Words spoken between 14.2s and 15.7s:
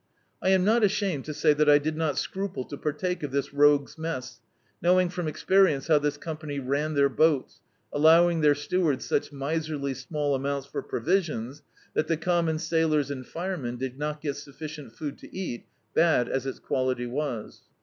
get sufficient food to eat,